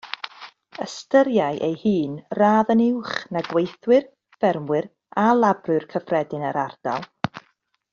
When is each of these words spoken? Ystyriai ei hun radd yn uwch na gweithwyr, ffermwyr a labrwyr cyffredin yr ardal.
Ystyriai 0.85 1.57
ei 1.67 1.75
hun 1.83 2.15
radd 2.39 2.73
yn 2.77 2.83
uwch 2.87 3.13
na 3.37 3.45
gweithwyr, 3.51 4.09
ffermwyr 4.37 4.91
a 5.25 5.27
labrwyr 5.45 5.89
cyffredin 5.95 6.49
yr 6.53 6.63
ardal. 6.69 7.11